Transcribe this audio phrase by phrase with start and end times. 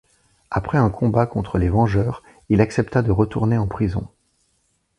[0.49, 4.07] Après un combat contre les Vengeurs, il accepta de retourner en prison.